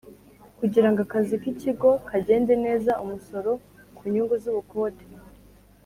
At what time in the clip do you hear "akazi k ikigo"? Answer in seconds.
1.05-1.89